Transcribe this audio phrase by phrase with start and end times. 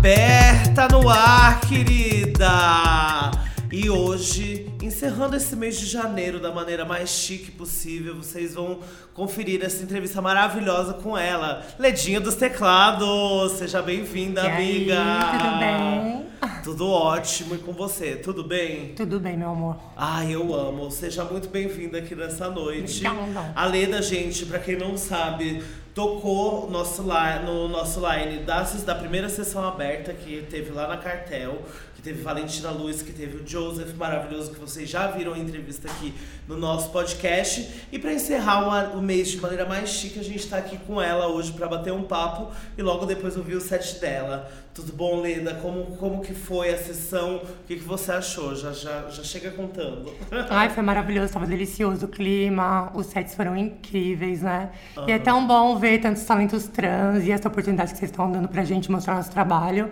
[0.00, 3.30] aberta no ar, querida!
[3.70, 8.80] E hoje, encerrando esse mês de janeiro da maneira mais chique possível, vocês vão
[9.12, 13.52] conferir essa entrevista maravilhosa com ela, Ledinha dos Teclados.
[13.52, 14.96] Seja bem-vinda, amiga.
[14.98, 16.30] Aí, tudo bem?
[16.64, 18.94] Tudo ótimo e com você, tudo bem?
[18.94, 19.76] Tudo bem, meu amor.
[19.94, 20.90] Ai, eu amo.
[20.90, 23.06] Seja muito bem-vinda aqui nessa noite.
[23.06, 23.52] Obrigada.
[23.54, 25.62] A Leda, gente, pra quem não sabe,
[25.94, 27.02] tocou nosso
[27.44, 31.62] no nosso line da, da primeira sessão aberta que teve lá na Cartel,
[32.00, 35.86] que teve Valentina Luz, que teve o Joseph maravilhoso, que vocês já viram a entrevista
[35.86, 36.14] aqui
[36.48, 37.68] no nosso podcast.
[37.92, 41.00] E pra encerrar uma- o mês de maneira mais chique, a gente tá aqui com
[41.00, 44.50] ela hoje pra bater um papo e logo depois ouvir o set dela.
[44.72, 45.54] Tudo bom, Leda?
[45.56, 47.36] Como, como que foi a sessão?
[47.36, 48.54] O que, que você achou?
[48.56, 50.10] Já, já, já chega contando.
[50.48, 54.70] Ai, foi maravilhoso, tava delicioso o clima, os sets foram incríveis, né?
[55.06, 58.48] E é tão bom ver tantos talentos trans e essa oportunidade que vocês estão dando
[58.48, 59.90] pra gente mostrar nosso trabalho.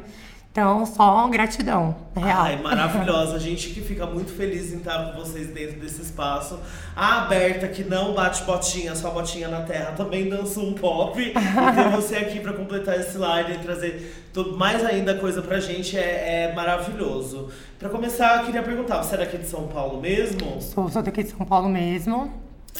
[0.58, 2.42] Então, só gratidão, real.
[2.42, 3.36] Ai, maravilhosa.
[3.36, 6.58] A gente que fica muito feliz em estar com vocês dentro desse espaço.
[6.96, 11.22] A Aberta, que não bate botinha, só botinha na terra, também dança um pop.
[11.38, 15.60] E ter você aqui pra completar esse line e trazer tudo, mais ainda coisa pra
[15.60, 17.50] gente é, é maravilhoso.
[17.78, 20.60] Pra começar, eu queria perguntar, você é daqui de São Paulo mesmo?
[20.60, 22.32] Sou, sou daqui de São Paulo mesmo,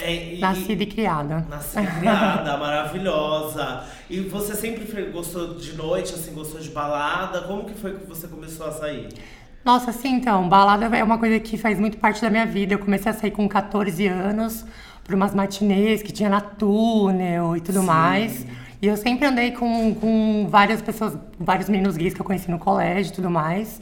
[0.03, 1.47] É, e- nascida e criada.
[1.49, 3.85] Nascida e criada, maravilhosa.
[4.09, 7.43] E você sempre gostou de noite, assim, gostou de balada?
[7.43, 9.09] Como que foi que você começou a sair?
[9.65, 12.75] Nossa, sim, então, balada é uma coisa que faz muito parte da minha vida.
[12.75, 14.65] Eu comecei a sair com 14 anos
[15.05, 17.87] para umas matinês que tinha na túnel e tudo Sim.
[17.87, 18.47] mais.
[18.81, 22.59] E eu sempre andei com, com várias pessoas, vários meninos gays que eu conheci no
[22.59, 23.81] colégio e tudo mais.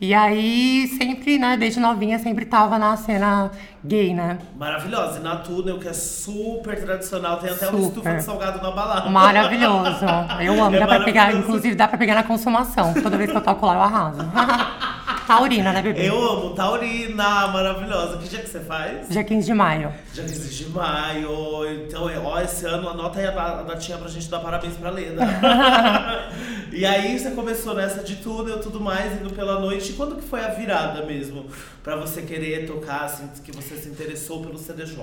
[0.00, 3.50] E aí, sempre, né, desde novinha, sempre tava na cena
[3.84, 4.38] gay, né?
[4.56, 5.18] Maravilhosa.
[5.18, 7.88] E na túnel, que é super tradicional, tem até uma Super.
[7.88, 9.10] estufa de salgado na balada.
[9.10, 10.04] Maravilhoso.
[10.40, 12.94] Eu amo, É dá pra pegar, inclusive dá pra pegar na consumação.
[12.94, 14.18] Toda vez que eu toco lá, eu arraso.
[15.28, 16.08] Taurina, né, bebê?
[16.08, 18.16] Eu amo Taurina, maravilhosa.
[18.16, 19.10] Que dia que você faz?
[19.10, 19.92] Dia 15 de maio.
[20.14, 21.30] Dia 15 de maio.
[21.86, 24.74] Então, é, ó, esse ano anota aí a da- a datinha pra gente dar parabéns
[24.78, 25.20] pra Leda.
[26.72, 29.90] e aí você começou nessa de túnel e tudo mais, indo pela noite.
[29.90, 31.44] E quando que foi a virada mesmo?
[31.84, 34.98] Pra você querer tocar, assim, que você se interessou pelo CDJ?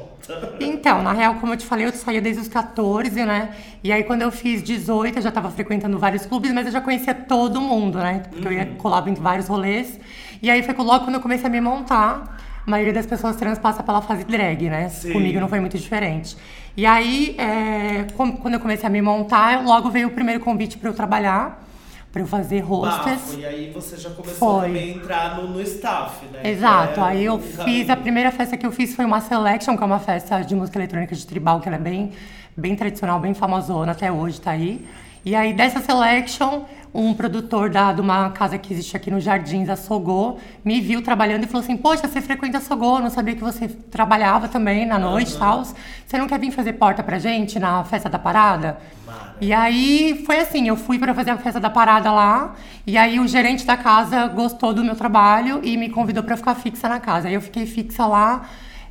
[0.59, 3.55] Então, na real, como eu te falei, eu saía desde os 14, né?
[3.83, 6.81] E aí, quando eu fiz 18, eu já tava frequentando vários clubes, mas eu já
[6.81, 8.23] conhecia todo mundo, né?
[8.31, 9.99] Porque eu ia colava em vários rolês.
[10.41, 12.37] E aí, foi logo quando eu comecei a me montar.
[12.65, 14.89] A maioria das pessoas trans passa pela fase drag, né?
[14.89, 15.13] Sim.
[15.13, 16.35] Comigo não foi muito diferente.
[16.75, 20.89] E aí, é, quando eu comecei a me montar, logo veio o primeiro convite para
[20.89, 21.63] eu trabalhar,
[22.11, 23.05] para eu fazer hostess.
[23.05, 24.67] Bafo, e aí você já começou Foi.
[24.67, 26.49] também a entrar no, no staff, né?
[26.49, 29.77] Exato, É, aí eu um fiz, a primeira festa que eu fiz foi uma Selection,
[29.77, 32.11] que é uma festa de música eletrônica de tribal, que ela é bem,
[32.57, 34.83] bem tradicional, bem famosona, até hoje tá aí.
[35.25, 39.67] E aí dessa Selection, um produtor da, de uma casa que existe aqui no Jardins,
[39.69, 43.33] a Sogô, me viu trabalhando e falou assim, poxa, você frequenta a Sogô, não sabia
[43.33, 45.63] que você trabalhava também na noite e tal.
[45.63, 48.77] Você não quer vir fazer porta pra gente na festa da parada?
[49.03, 49.35] Mara.
[49.41, 52.53] E aí foi assim, eu fui para fazer a festa da parada lá,
[52.85, 56.53] e aí o gerente da casa gostou do meu trabalho e me convidou para ficar
[56.53, 57.27] fixa na casa.
[57.27, 58.47] Aí eu fiquei fixa lá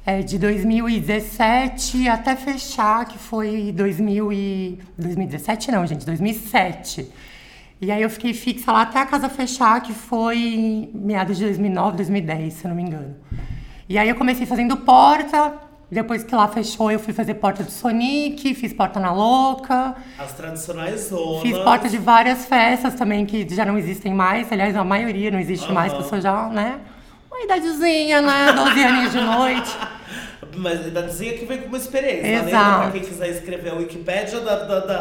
[0.06, 4.78] é, de 2017 até fechar, que foi 2000 e...
[4.98, 7.10] 2017 não, gente, 2007.
[7.80, 11.96] E aí eu fiquei fixa lá até a casa fechar, que foi meados de 2009,
[11.96, 13.14] 2010, se eu não me engano.
[13.88, 15.54] E aí eu comecei fazendo porta,
[15.90, 20.32] depois que lá fechou eu fui fazer porta do Sonic, fiz porta na Louca, As
[20.32, 21.42] tradicionais zonas.
[21.42, 25.38] fiz porta de várias festas também que já não existem mais, aliás, a maioria não
[25.38, 26.02] existe mais, Aham.
[26.02, 26.78] pessoas já, né?
[27.34, 28.52] Uma idadezinha, né?
[28.52, 29.76] 12 aninhos de noite.
[30.56, 32.46] Mas ainda dizia que vem com uma experiência.
[32.46, 32.54] Exato.
[32.64, 34.98] Além pra quem quiser escrever a Wikipédia da, da- da-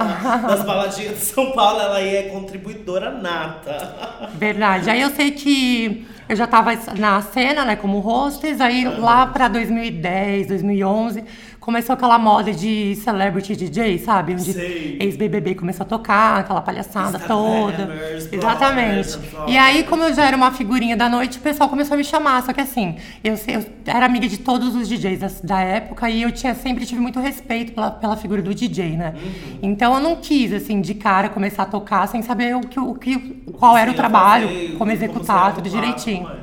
[0.48, 4.30] das baladinhas de São Paulo, ela aí é contribuidora nata.
[4.34, 4.90] Verdade.
[4.90, 9.48] Aí eu sei que eu já tava na cena, né, como hostess, aí lá pra
[9.48, 11.24] 2010, 2011,
[11.64, 14.34] começou aquela moda de celebrity DJ, sabe?
[14.34, 14.52] Onde
[15.00, 17.84] ex-BBB começou a tocar, aquela palhaçada toda.
[18.18, 19.20] Instagrammers, Exatamente.
[19.48, 22.04] E aí, como eu já era uma figurinha da noite, o pessoal começou a me
[22.04, 22.44] chamar.
[22.44, 26.22] Só que assim, eu, eu era amiga de todos os DJs da, da época e
[26.22, 29.14] eu tinha sempre tive muito respeito pela, pela figura do DJ, né?
[29.16, 29.60] Uhum.
[29.64, 32.94] Então eu não quis, assim, de cara começar a tocar sem saber o que, o
[32.94, 33.18] que,
[33.58, 36.24] qual era o trabalho, fazer, como como executar, ia tudo direitinho.
[36.24, 36.40] mais.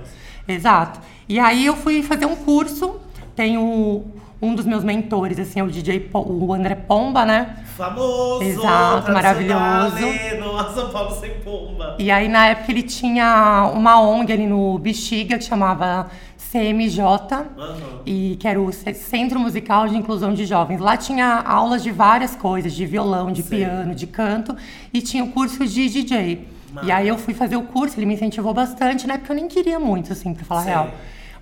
[0.48, 0.98] Exato.
[1.28, 2.98] E aí eu fui fazer um curso,
[3.36, 7.56] tenho um dos meus mentores, assim, é o DJ, Po- o André Pomba, né?
[7.76, 9.96] Famoso, Exato, maravilhoso.
[10.38, 11.96] No São Paulo sem pomba.
[11.98, 16.08] E aí, na época, ele tinha uma ONG ali no Bexiga que chamava
[16.50, 17.76] CMJ, Aham.
[18.06, 20.80] e que era o Centro Musical de Inclusão de Jovens.
[20.80, 23.58] Lá tinha aulas de várias coisas, de violão, de Sei.
[23.60, 24.56] piano, de canto,
[24.92, 26.48] e tinha o curso de DJ.
[26.82, 29.18] E aí eu fui fazer o curso, ele me incentivou bastante, né?
[29.18, 30.70] Porque eu nem queria muito, assim, pra falar Sei.
[30.70, 30.88] real.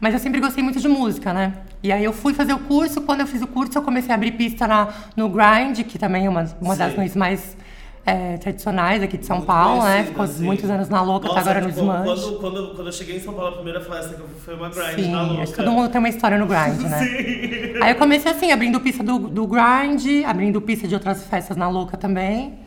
[0.00, 1.54] Mas eu sempre gostei muito de música, né?
[1.82, 4.14] E aí eu fui fazer o curso, quando eu fiz o curso eu comecei a
[4.14, 6.96] abrir pista na, no Grind, que também é uma, uma das Sim.
[6.96, 7.56] noites mais
[8.06, 10.04] é, tradicionais aqui de São Muito Paulo, né?
[10.04, 10.44] Ficou assim.
[10.44, 12.22] muitos anos na Louca, Nossa, tá agora no tipo, Desmanche.
[12.22, 14.54] quando, quando, quando eu cheguei em São Paulo, a primeira festa que eu fui foi
[14.54, 15.42] uma grind Sim, na louca.
[15.42, 17.00] acho que todo mundo tem uma história no grind, né?
[17.82, 21.68] Aí eu comecei assim, abrindo pista do, do grind, abrindo pista de outras festas na
[21.68, 22.58] louca também.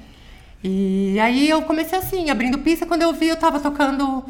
[0.64, 4.24] E aí eu comecei assim, abrindo pista, quando eu vi eu tava tocando.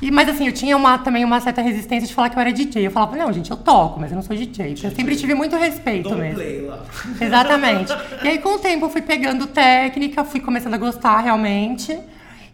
[0.00, 2.52] E, mas assim, eu tinha uma, também uma certa resistência de falar que eu era
[2.52, 2.86] DJ.
[2.86, 4.74] Eu falava, não, gente, eu toco, mas eu não sou DJ.
[4.74, 6.36] Porque eu sempre tive muito respeito Don't mesmo.
[6.36, 6.70] play.
[7.20, 7.92] Exatamente.
[8.22, 11.98] E aí, com o tempo, eu fui pegando técnica, fui começando a gostar realmente.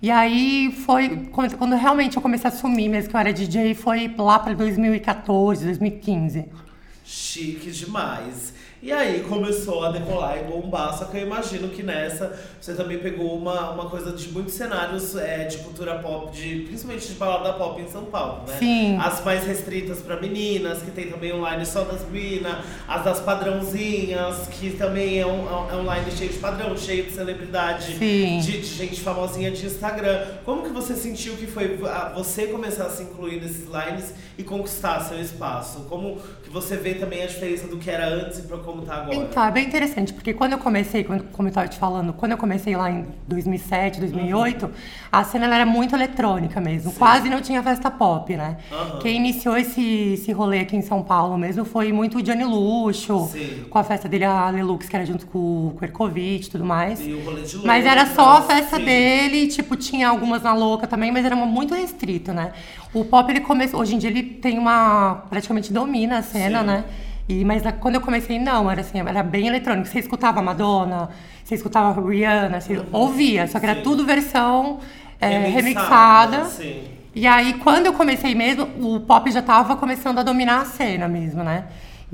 [0.00, 3.74] E aí foi quando, quando realmente eu comecei a assumir mesmo que eu era DJ,
[3.74, 6.46] foi lá para 2014, 2015.
[7.04, 8.54] Chique demais.
[8.84, 12.98] E aí começou a decolar e bombar, só que eu imagino que nessa você também
[12.98, 17.54] pegou uma, uma coisa de muitos cenários é, de cultura pop, de, principalmente de balada
[17.54, 18.58] pop em São Paulo, né?
[18.58, 18.98] Sim.
[18.98, 24.48] As mais restritas pra meninas, que tem também online só das minas, as das padrãozinhas,
[24.48, 29.00] que também é um, é online cheio de padrão, cheio de celebridade, de, de gente
[29.00, 30.26] famosinha de Instagram.
[30.44, 31.80] Como que você sentiu que foi
[32.14, 35.86] você começar a se incluir nesses lines e conquistar seu espaço?
[35.88, 36.20] Como
[36.54, 39.16] você vê também a diferença do que era antes e pra como tá agora?
[39.16, 42.30] Então, é bem interessante, porque quando eu comecei, quando, como eu estava te falando, quando
[42.30, 44.70] eu comecei lá em 2007, 2008,
[45.10, 46.92] a cena era muito eletrônica mesmo.
[46.92, 48.58] Quase não tinha festa pop, né?
[48.70, 48.98] Aham.
[49.00, 53.28] Quem iniciou esse, esse rolê aqui em São Paulo mesmo foi muito o Johnny Luxo,
[53.32, 53.64] Sim.
[53.68, 57.04] com a festa dele, a Lelux, que era junto com, o Ercovitch e tudo mais.
[57.08, 58.84] E o rolê de Mas era só a festa sim.
[58.84, 62.52] dele, tipo, tinha algumas na louca também, mas era muito restrito, né?
[62.94, 63.80] O pop, ele começou.
[63.80, 65.24] Hoje em dia ele tem uma.
[65.28, 66.66] praticamente domina a cena, Sim.
[66.66, 66.84] né?
[67.28, 69.88] E, mas quando eu comecei, não, era assim, era bem eletrônico.
[69.88, 71.08] Você escutava Madonna,
[71.42, 73.82] você escutava Rihanna, você ouvia, só que era Sim.
[73.82, 74.80] tudo versão
[75.20, 76.44] é, Remixada, remixada.
[76.46, 76.84] Sim.
[77.14, 81.06] E aí, quando eu comecei mesmo, o pop já tava começando a dominar a cena
[81.06, 81.64] mesmo, né?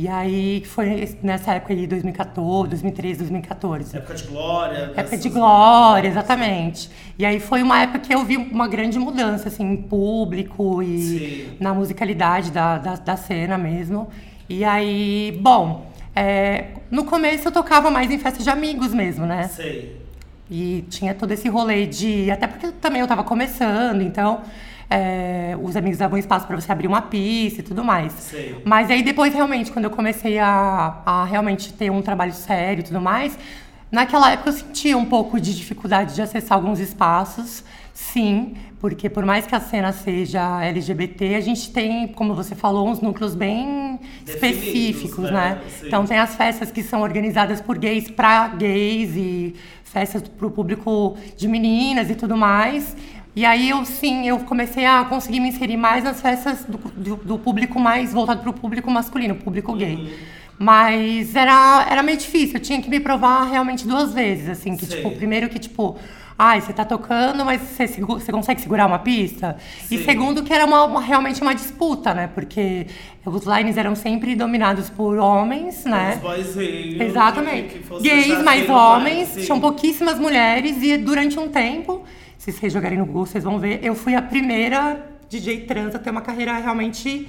[0.02, 3.94] E aí, foi nessa época aí, 2014, 2013, 2014.
[3.98, 4.76] Época de glória.
[4.78, 6.90] Época dessas- de glória, exatamente.
[7.18, 10.98] E aí foi uma época que eu vi uma grande mudança, assim, em público e
[10.98, 11.56] Sim.
[11.60, 14.08] na musicalidade da, da, da cena mesmo.
[14.48, 15.84] E aí, bom,
[16.16, 19.48] é, no começo eu tocava mais em festas de amigos mesmo, né?
[19.48, 20.00] Sei.
[20.50, 22.30] E tinha todo esse rolê de.
[22.30, 24.40] Até porque também eu tava começando, então
[24.90, 28.12] é, os amigos davam espaço pra você abrir uma pista e tudo mais.
[28.12, 28.60] Sei.
[28.64, 32.84] Mas aí depois, realmente, quando eu comecei a, a realmente ter um trabalho sério e
[32.84, 33.38] tudo mais,
[33.90, 37.62] naquela época eu sentia um pouco de dificuldade de acessar alguns espaços.
[37.94, 42.88] Sim, porque por mais que a cena seja LGBT, a gente tem, como você falou,
[42.88, 45.60] uns núcleos bem Definidos, específicos, né?
[45.60, 45.60] né?
[45.84, 49.54] Então tem as festas que são organizadas por gays para gays e
[49.84, 52.96] festas para o público de meninas e tudo mais.
[53.34, 57.16] E aí eu sim, eu comecei a conseguir me inserir mais nas festas do, do-
[57.16, 59.94] do público mais voltado para o público masculino, público gay.
[59.94, 60.10] Uhum.
[60.58, 64.84] Mas era, era meio difícil, eu tinha que me provar realmente duas vezes, assim, que
[64.84, 64.96] Sei.
[64.98, 65.96] tipo, primeiro que tipo,
[66.38, 69.56] ai, você tá tocando, mas você, você consegue segurar uma pista?
[69.90, 70.04] E Sim.
[70.04, 72.26] segundo que era uma, uma- realmente uma disputa, né?
[72.34, 72.86] Porque
[73.24, 76.14] os lines eram sempre dominados por homens, né?
[76.16, 77.00] Os boyzinhos.
[77.00, 77.78] Exatamente.
[77.78, 79.40] que- que Gays mais homens, sim.
[79.42, 82.02] tinham pouquíssimas mulheres e durante um tempo,
[82.40, 85.98] se vocês jogarem no Google, vocês vão ver, eu fui a primeira DJ trans a
[85.98, 87.28] ter uma carreira realmente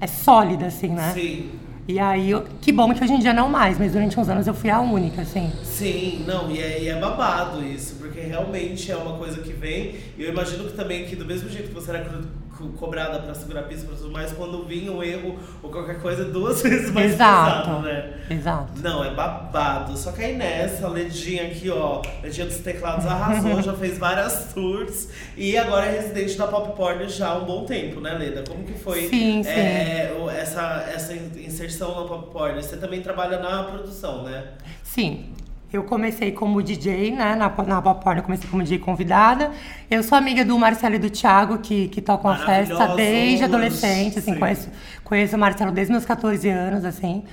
[0.00, 1.12] é, sólida, assim, né?
[1.12, 1.50] Sim.
[1.88, 4.46] E aí, eu- que bom que hoje em dia não mais, mas durante uns anos
[4.46, 5.50] eu fui a única, assim.
[5.64, 9.94] Sim, não, e é, e é babado isso, porque realmente é uma coisa que vem.
[10.16, 12.04] E eu imagino que também que do mesmo jeito que você era
[12.78, 16.60] cobrada pra segurar a pista tudo mais, quando vinha um erro ou qualquer coisa, duas
[16.62, 17.60] vezes mais Exato.
[17.60, 18.12] pesado, né?
[18.30, 18.72] Exato.
[18.82, 19.96] Não, é babado.
[19.96, 24.52] Só que aí nessa, a Ledinha aqui, ó, Ledinha dos Teclados arrasou, já fez várias
[24.52, 28.44] tours e agora é residente da Pop Porn já há um bom tempo, né, Leda?
[28.48, 32.62] Como que foi Sim, é, essa, essa inserção na Pop Porn?
[32.62, 34.44] Você também trabalha na produção, né?
[34.82, 35.32] Sim.
[35.72, 37.34] Eu comecei como DJ, né?
[37.34, 39.50] Na, na Pop Porn eu comecei como DJ convidada.
[39.90, 44.18] Eu sou amiga do Marcelo e do Thiago, que, que tocam a festa desde adolescente,
[44.18, 44.38] assim, sim.
[44.38, 44.68] conheço,
[45.02, 47.24] conheço o Marcelo desde meus 14 anos, assim.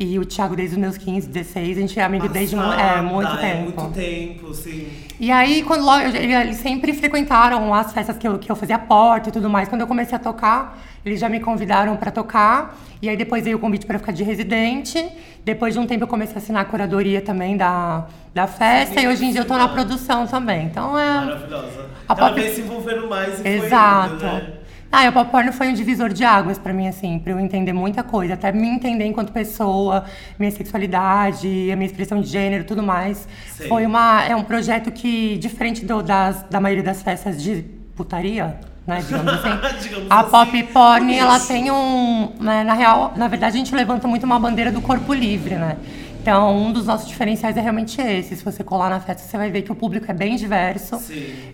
[0.00, 3.02] E o Thiago desde os meus 15, 16, a gente é amigo desde é, Passada,
[3.02, 3.62] muito é tempo.
[3.82, 4.88] muito tempo, sim.
[5.20, 8.78] E aí, quando logo, ele- eles sempre frequentaram as festas que eu, que eu fazia
[8.78, 9.68] porta e tudo mais.
[9.68, 12.78] Quando eu comecei a tocar, eles já me convidaram pra tocar.
[13.00, 15.04] E aí depois veio o convite pra ficar de residente.
[15.44, 19.00] Depois de um tempo eu comecei a assinar a curadoria também da, da festa.
[19.00, 19.74] Sim, e hoje em dia eu tô na sim.
[19.74, 20.66] produção também.
[20.66, 21.24] Então é.
[21.24, 21.86] Maravilhosa.
[22.08, 24.18] A Ela Pop- veio se envolvendo mais e Exato.
[24.20, 24.52] foi indo, né?
[24.94, 27.72] Ah, o pop porn foi um divisor de águas pra mim, assim, pra eu entender
[27.72, 28.34] muita coisa.
[28.34, 30.04] Até me entender enquanto pessoa,
[30.38, 33.26] minha sexualidade, a minha expressão de gênero tudo mais.
[33.56, 33.68] Sei.
[33.68, 37.62] Foi uma, é um projeto que, diferente do, das, da maioria das festas de
[37.96, 39.48] putaria, né, digamos assim,
[39.82, 41.48] Digamos a assim, pop porn, ela isso.
[41.48, 42.32] tem um...
[42.40, 45.76] né, na real, na verdade, a gente levanta muito uma bandeira do corpo livre, né?
[46.20, 48.36] Então, um dos nossos diferenciais é realmente esse.
[48.36, 51.02] Se você colar na festa, você vai ver que o público é bem diverso.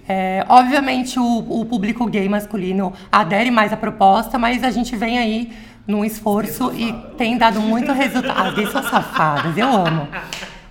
[0.07, 5.19] É, obviamente, o, o público gay masculino adere mais à proposta, mas a gente vem
[5.19, 5.51] aí
[5.87, 8.49] num esforço e tem dado muito resultado.
[8.49, 10.07] As gays são safadas, eu amo.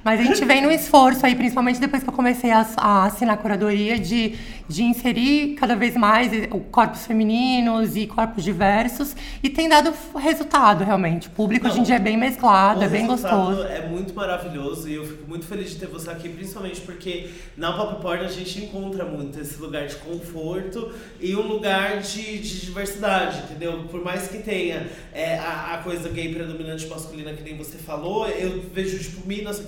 [0.03, 3.33] Mas a gente vem num esforço aí, principalmente depois que eu comecei a, a assinar
[3.33, 4.35] a curadoria, de,
[4.67, 9.15] de inserir cada vez mais eh, corpos femininos e corpos diversos.
[9.41, 11.27] E tem dado resultado, realmente.
[11.27, 13.63] O público hoje em dia é bem mesclado, é bem gostoso.
[13.63, 17.71] É muito maravilhoso e eu fico muito feliz de ter você aqui, principalmente porque na
[17.73, 22.65] Pop Porn a gente encontra muito esse lugar de conforto e um lugar de, de
[22.65, 23.85] diversidade, entendeu?
[23.89, 28.27] Por mais que tenha é, a, a coisa gay predominante masculina, que nem você falou,
[28.27, 29.63] eu vejo, tipo, minas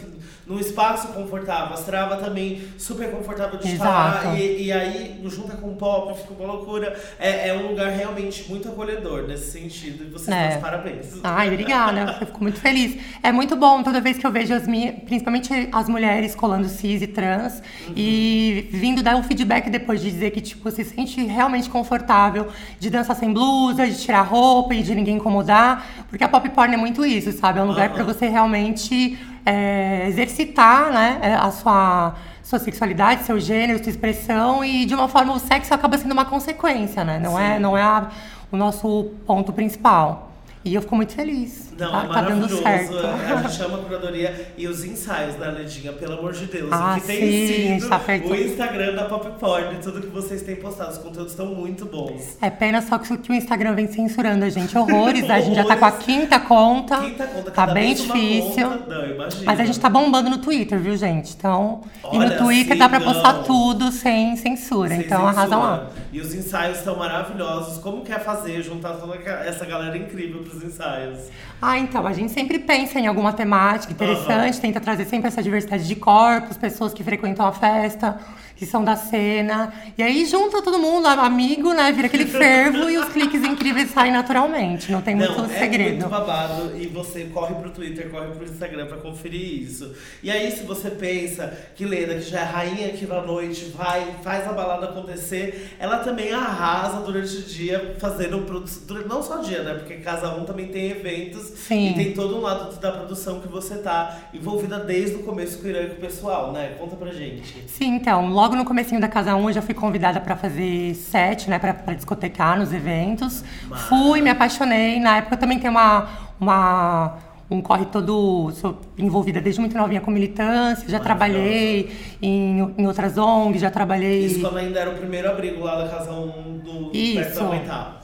[0.50, 4.18] num espaço confortável, as trava também super confortável de Exato.
[4.18, 4.40] estar.
[4.40, 4.89] E, e aí,
[5.26, 6.98] junta com o pop, fica uma loucura.
[7.20, 10.06] É, é um lugar realmente muito acolhedor nesse sentido.
[10.06, 10.48] E vocês É.
[10.48, 11.08] estão parabéns.
[11.24, 12.18] Ai, obrigada.
[12.22, 12.98] Eu fico muito feliz.
[13.24, 17.02] É muito bom toda vez que eu vejo as minhas, principalmente as mulheres colando cis
[17.02, 17.62] e trans
[17.96, 22.48] e vindo dar um feedback depois de dizer que tipo se sente realmente confortável
[22.80, 26.74] de dançar sem blusa, de tirar roupa e de ninguém incomodar, porque a pop porn
[26.74, 27.60] é muito isso, sabe?
[27.60, 27.96] É um lugar Aham.
[27.96, 32.16] para você realmente é, exercitar, né, é, a sua
[32.50, 36.26] sua sexualidade, seu gênero, sua expressão e de uma forma o sexo acaba sendo uma
[36.26, 37.20] consequência, né?
[37.20, 37.60] Não é, Sim.
[37.62, 38.10] não é a-
[38.52, 40.32] o nosso ponto principal.
[40.66, 41.69] E eu fico muito feliz.
[41.80, 42.98] Não, é tá dando certo.
[42.98, 45.94] A gente ama a curadoria e os ensaios, né, Ledinha?
[45.94, 46.70] Pelo amor de Deus.
[46.72, 50.42] Ah, o que tem sim, sido tá o Instagram da Pop Porn, tudo que vocês
[50.42, 52.38] têm postado, os conteúdos estão muito bons.
[52.42, 55.30] É pena só que o Instagram vem censurando a gente horrores.
[55.30, 56.06] A gente já tá com a Horrores.
[56.06, 56.98] quinta conta.
[56.98, 58.70] Quinta conta, tá bem difícil.
[58.70, 58.96] conta.
[58.96, 59.44] Não, imagina.
[59.46, 61.34] Mas a gente tá bombando no Twitter, viu, gente?
[61.36, 61.82] Então.
[62.12, 64.90] e Olha, no Twitter dá pra postar tudo sem censura.
[64.90, 65.58] Sem então arrasa censura.
[65.58, 65.90] lá.
[66.12, 67.78] E os ensaios estão maravilhosos.
[67.80, 71.20] Como quer fazer, juntar toda essa galera incrível pros ensaios?
[71.62, 75.88] Ah, então, a gente sempre pensa em alguma temática interessante, tenta trazer sempre essa diversidade
[75.88, 78.20] de corpos, pessoas que frequentam a festa,
[78.60, 79.74] que são da cena.
[79.98, 81.94] E aí junta todo mundo, amigo, né?
[81.94, 84.92] Vira aquele fervo e os cliques incríveis saem naturalmente.
[84.92, 85.92] Não tem muito Não, é segredo.
[85.92, 89.96] muito babado e você corre pro Twitter, corre pro Instagram pra conferir isso.
[90.22, 94.16] E aí, se você pensa que Leda, que já é rainha aqui na noite, vai,
[94.22, 98.98] faz a balada acontecer, ela também arrasa durante o dia fazendo produção.
[99.08, 99.76] Não só o dia, né?
[99.76, 101.92] Porque Casa 1 também tem eventos Sim.
[101.92, 105.66] e tem todo um lado da produção que você tá envolvida desde o começo com
[105.66, 106.76] o Irã e com o pessoal, né?
[106.78, 107.64] Conta pra gente.
[107.70, 111.50] Sim, então, logo no comecinho da Casa 1 eu já fui convidada pra fazer set,
[111.50, 113.44] né, pra discotecar nos eventos.
[113.88, 115.00] Fui, me apaixonei.
[115.00, 116.08] Na época também tenho uma,
[116.40, 117.18] uma
[117.50, 121.90] um corre todo, sou envolvida desde muito novinha com militância, já trabalhei
[122.22, 124.26] em, em outras ONGs, já trabalhei...
[124.26, 127.16] Isso quando ainda era o primeiro abrigo lá da Casa 1 do Isso.
[127.16, 127.99] perto da.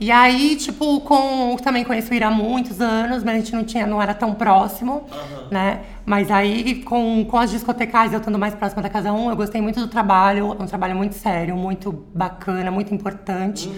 [0.00, 3.64] E aí, tipo, com, também conheço o Ira há muitos anos, mas a gente não,
[3.64, 5.48] tinha, não era tão próximo, Aham.
[5.50, 5.80] né?
[6.06, 9.60] Mas aí, com, com as discotecais, eu estando mais próxima da Casa 1, eu gostei
[9.60, 10.56] muito do trabalho.
[10.58, 13.68] É um trabalho muito sério, muito bacana, muito importante.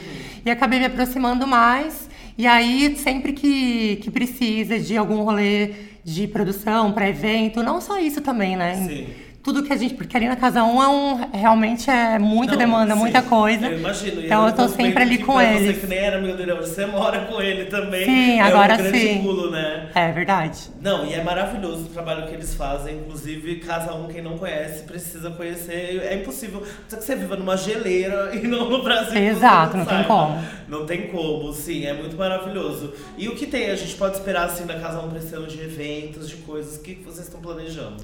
[0.44, 2.10] E acabei me aproximando mais.
[2.36, 5.72] E aí, sempre que, que precisa de algum rolê
[6.04, 8.74] de produção para evento, não só isso também, né?
[8.74, 9.06] Sim.
[9.42, 9.94] Tudo que a gente.
[9.94, 13.68] Porque ali na Casa 1 é um, realmente é muita Não, demanda, sim, muita coisa.
[13.68, 14.23] Eu imagino.
[14.23, 15.76] Então eu tô sempre ali com eles.
[15.76, 18.04] Você que nem era amigo dele, você mora com ele também.
[18.04, 19.23] Sim, é agora um grande sim.
[19.23, 19.88] pulo, né?
[19.94, 20.68] É verdade.
[20.80, 22.99] Não, e é maravilhoso o trabalho que eles fazem.
[22.99, 26.02] Inclusive, Casa 1, quem não conhece, precisa conhecer.
[26.02, 26.62] É impossível.
[26.87, 29.18] Só que você viva numa geleira e não no Brasil.
[29.18, 30.44] Exato, você não tem como.
[30.68, 31.87] Não tem como, sim.
[31.87, 32.92] É muito maravilhoso.
[33.16, 33.70] E o que tem?
[33.70, 36.76] A gente pode esperar, assim, da Casa 1 pra esse ano de eventos, de coisas.
[36.76, 37.97] O que que vocês estão planejando?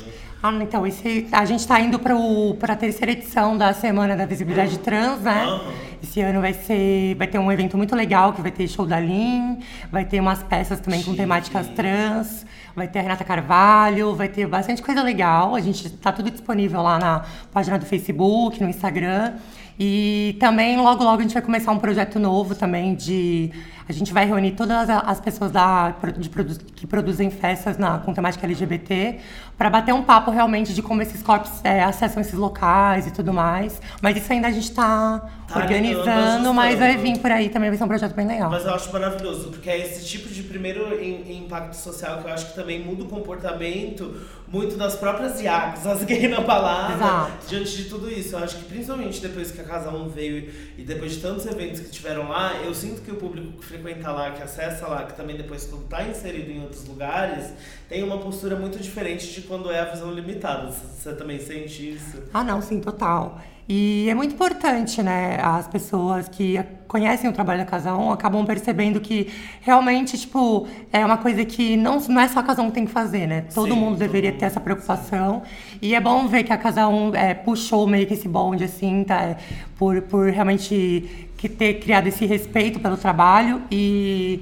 [0.43, 4.79] Ah, então, esse, a gente tá indo para a terceira edição da Semana da Visibilidade
[4.79, 5.61] Trans, né?
[6.03, 9.01] Esse ano vai ser, vai ter um evento muito legal, que vai ter show da
[9.01, 9.59] Lin,
[9.91, 14.47] vai ter umas peças também com temáticas trans, vai ter a Renata Carvalho, vai ter
[14.47, 15.55] bastante coisa legal.
[15.55, 19.35] A gente tá tudo disponível lá na página do Facebook, no Instagram.
[19.79, 23.51] E também, logo, logo, a gente vai começar um projeto novo também de...
[23.89, 28.13] A gente vai reunir todas as pessoas da, de produ- que produzem festas na, com
[28.13, 29.19] temática LGBT
[29.57, 33.33] para bater um papo realmente de como esses corpos é, acessam esses locais e tudo
[33.33, 33.81] mais.
[34.03, 37.79] Mas isso ainda a gente está Tá organizando, mas vai vir por aí também, vai
[37.79, 38.51] ser um projeto bem legal.
[38.51, 42.47] Mas eu acho maravilhoso, porque é esse tipo de primeiro impacto social que eu acho
[42.47, 44.17] que também muda o comportamento
[44.49, 47.47] muito das próprias iacs, as gays na balada, Exato.
[47.49, 48.35] diante de tudo isso.
[48.35, 51.81] Eu acho que principalmente depois que a Casa 1 veio e depois de tantos eventos
[51.81, 55.15] que tiveram lá, eu sinto que o público que frequenta lá, que acessa lá, que
[55.15, 57.53] também depois quando tá inserido em outros lugares,
[57.89, 60.71] tem uma postura muito diferente de quando é a visão limitada.
[60.71, 62.23] Você também sente isso?
[62.33, 63.39] Ah, não, sim, total.
[63.69, 65.39] E é muito importante, né?
[65.43, 69.29] As pessoas que conhecem o trabalho da Casa 1 acabam percebendo que
[69.61, 72.87] realmente, tipo, é uma coisa que não, não é só a Casa 1 que tem
[72.87, 73.45] que fazer, né?
[73.53, 75.43] Todo Sim, mundo deveria todo ter essa preocupação.
[75.83, 79.03] E é bom ver que a Casa 1 é, puxou meio que esse bonde, assim,
[79.03, 79.37] tá?
[79.77, 84.41] Por, por realmente que ter criado esse respeito pelo trabalho e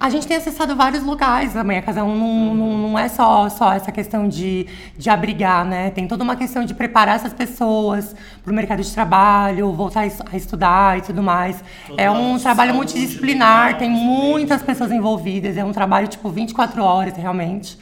[0.00, 1.78] a gente tem acessado vários lugares também.
[1.78, 5.90] A Casa 1 não, não, não é só, só essa questão de, de abrigar, né?
[5.90, 8.14] Tem toda uma questão de preparar essas pessoas
[8.44, 11.62] para o mercado de trabalho, voltar a estudar e tudo mais.
[11.86, 14.04] Toda é um trabalho multidisciplinar, tem também.
[14.04, 15.56] muitas pessoas envolvidas.
[15.56, 17.76] É um trabalho, tipo, 24 horas, realmente.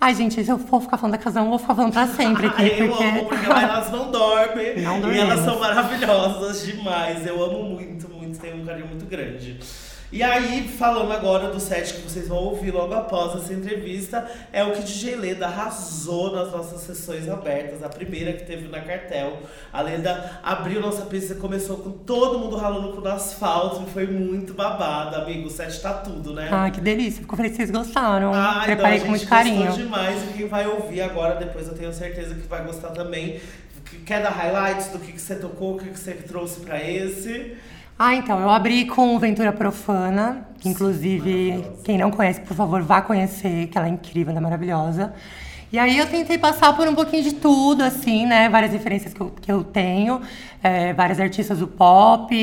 [0.00, 2.08] Ai, gente, se eu for ficar falando da Casa 1, eu vou ficar falando pra
[2.08, 2.62] sempre aqui.
[2.76, 3.04] Eu porque...
[3.04, 4.82] amo, porque lá elas não dormem.
[4.82, 7.24] Não e elas são maravilhosas demais.
[7.24, 9.60] Eu amo muito, muito, tenho um carinho muito grande.
[10.12, 14.62] E aí, falando agora do set que vocês vão ouvir logo após essa entrevista, é
[14.62, 17.82] o que DJ Leda arrasou nas nossas sessões abertas.
[17.82, 19.38] A primeira que teve na cartel.
[19.72, 24.52] A Leda abriu nossa pista, começou com todo mundo ralando no asfalto e foi muito
[24.52, 25.46] babado, amigo.
[25.48, 26.46] O set tá tudo, né?
[26.52, 27.22] Ai, que delícia.
[27.22, 28.32] Fico feliz que vocês gostaram.
[28.34, 29.64] Ai, Preparei não, com muito carinho.
[29.64, 33.40] gostou demais e quem vai ouvir agora depois eu tenho certeza que vai gostar também.
[34.04, 37.56] Quer dar highlights do que, que você tocou, o que, que você trouxe pra esse?
[37.98, 43.00] Ah, então, eu abri com Ventura Profana, que inclusive, quem não conhece, por favor, vá
[43.00, 45.12] conhecer, que ela é incrível, ela é maravilhosa.
[45.72, 48.48] E aí eu tentei passar por um pouquinho de tudo, assim, né?
[48.48, 50.20] Várias referências que eu, que eu tenho,
[50.62, 52.34] é, várias artistas do pop,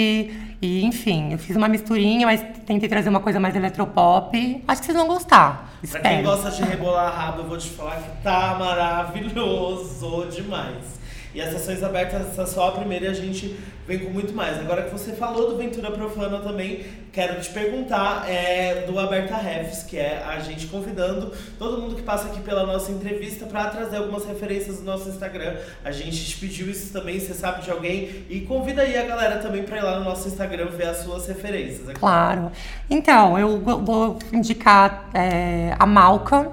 [0.62, 4.64] e enfim, eu fiz uma misturinha, mas tentei trazer uma coisa mais eletropop.
[4.68, 6.24] Acho que vocês vão gostar, Pra quem espero.
[6.24, 10.99] gosta de rebolar rabo, eu vou te falar que tá maravilhoso demais.
[11.34, 13.56] E as sessões abertas, essa é só a primeira e a gente
[13.88, 14.60] vem com muito mais.
[14.60, 19.84] Agora que você falou do Ventura Profana também, quero te perguntar é, do Aberta Refs,
[19.84, 23.98] que é a gente convidando todo mundo que passa aqui pela nossa entrevista para trazer
[23.98, 25.56] algumas referências do nosso Instagram.
[25.84, 29.38] A gente te pediu isso também, você sabe de alguém, e convida aí a galera
[29.38, 31.90] também para ir lá no nosso Instagram ver as suas referências.
[31.90, 32.52] é Claro.
[32.90, 36.52] Então, eu vou indicar é, a Malca,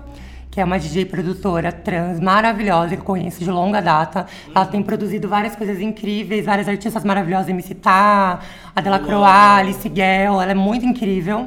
[0.56, 4.24] que é uma DJ produtora trans maravilhosa que eu conheço de longa data.
[4.54, 8.38] Ela tem produzido várias coisas incríveis, várias artistas maravilhosas, MC Tá,
[8.74, 9.26] a Dela Croix,
[9.58, 11.46] Alice Guel, ela é muito incrível.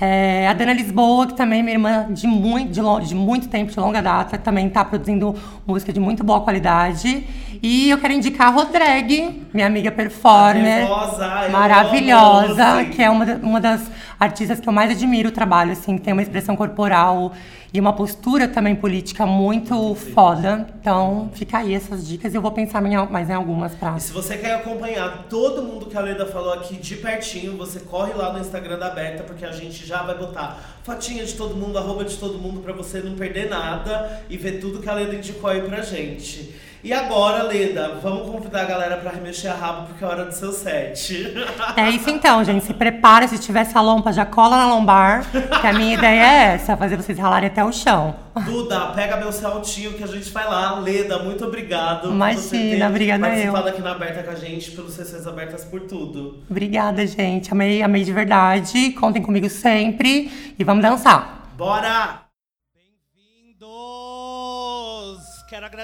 [0.00, 3.48] É, a Dana Lisboa, que também é minha irmã de muito, de, lo- de muito
[3.48, 5.34] tempo, de longa data, também está produzindo
[5.66, 7.26] música de muito boa qualidade.
[7.60, 13.10] E eu quero indicar a Rodrigue, minha amiga performer, Nervosa, eu maravilhosa, amo, que é
[13.10, 13.90] uma, uma das
[14.20, 17.32] artistas que eu mais admiro o trabalho, assim, que tem uma expressão corporal
[17.74, 20.64] e uma postura também política muito foda.
[20.80, 23.96] Então, fica aí essas dicas eu vou pensar mais em algumas pra.
[23.96, 27.80] E se você quer acompanhar todo mundo que a Leda falou aqui de pertinho, você
[27.80, 31.56] corre lá no Instagram da Berta, porque a gente já vai botar fotinha de todo
[31.56, 34.94] mundo, arroba de todo mundo, pra você não perder nada e ver tudo que a
[34.94, 36.54] Leda indicou aí pra gente.
[36.84, 40.34] E agora, Leda, vamos convidar a galera pra remexer a rabo, porque é hora do
[40.34, 41.34] seu set.
[41.78, 42.62] É isso então, gente.
[42.62, 45.24] Se prepara, se tiver essa lompa, já cola na lombar,
[45.62, 48.14] que a minha ideia é essa, fazer vocês ralarem até o chão.
[48.44, 50.78] Duda, pega meu saltinho que a gente vai lá.
[50.78, 52.10] Leda, muito obrigado.
[52.10, 56.42] Imagina, obrigada participado aqui na Aberta com a gente, pelos sessões abertas por tudo.
[56.50, 57.50] Obrigada, gente.
[57.50, 58.90] Amei, amei de verdade.
[58.90, 61.48] Contem comigo sempre e vamos dançar.
[61.56, 62.23] Bora!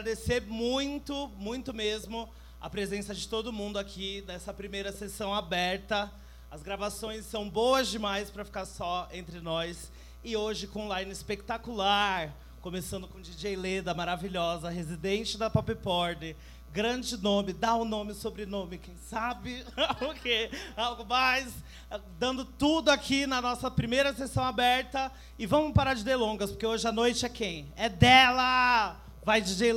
[0.01, 2.27] Agradecer muito, muito mesmo
[2.59, 6.11] a presença de todo mundo aqui nessa primeira sessão aberta.
[6.51, 9.93] As gravações são boas demais para ficar só entre nós.
[10.25, 16.35] E hoje com um line espetacular, começando com DJ Leda, maravilhosa, residente da Pop Porn.
[16.73, 19.63] Grande nome, dá o nome e sobrenome, quem sabe?
[20.01, 20.51] o quê?
[20.79, 21.53] Algo mais?
[22.19, 25.13] Dando tudo aqui na nossa primeira sessão aberta.
[25.39, 27.71] E vamos parar de delongas, porque hoje a noite é quem?
[27.77, 29.10] É dela!
[29.31, 29.73] Vai, DJ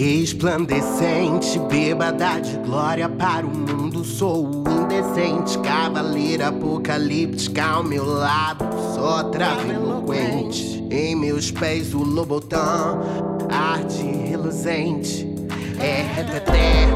[0.00, 4.02] Resplandecente, bêbada de glória para o mundo.
[4.02, 8.64] Sou indecente, cavaleira apocalíptica ao meu lado.
[8.94, 10.82] Só trava eloquente.
[10.90, 12.98] Em meus pés o lobotão,
[13.50, 15.28] arte reluzente.
[15.78, 16.86] É reteté,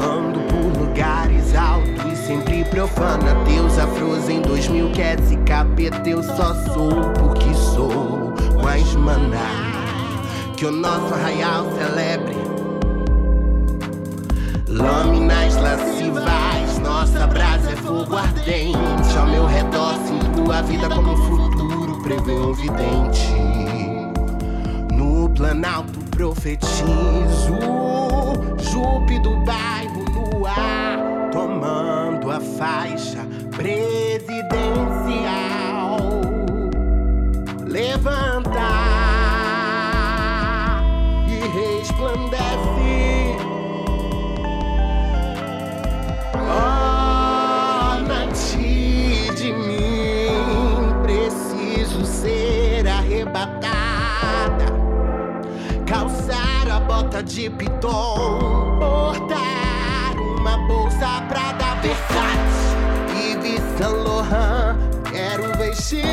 [0.00, 3.34] ando por lugares altos sempre profana.
[3.44, 6.08] Deus afros em 2000 quer se capeta.
[6.08, 8.32] Eu só sou porque sou.
[8.62, 9.74] Mais maná
[10.56, 12.33] que o nosso arraial celebre.
[14.74, 19.16] Lâminas lascivas, nossa brasa é fogo ardente.
[19.16, 23.32] Ao meu redor sinto a vida como um futuro prevê um vidente.
[24.92, 27.54] No planalto profetizo,
[29.22, 33.24] do bairro no ar, tomando a faixa
[33.56, 34.33] presidencial.
[57.22, 62.74] De piton, portar uma bolsa pra dar Versace.
[63.16, 64.76] Yves Saint Laurent,
[65.10, 66.04] quero vestir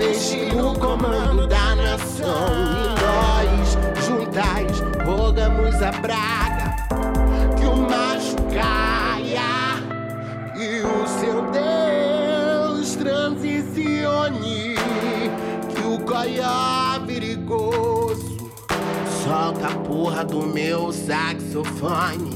[0.00, 2.48] travesti no comando da nação.
[2.72, 6.49] E nós, juntais, rogamos a praga
[16.20, 18.36] Coió perigoso
[19.24, 22.29] solta a porra do meu saxofone.